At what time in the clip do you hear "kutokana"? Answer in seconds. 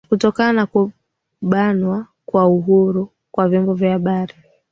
0.09-0.53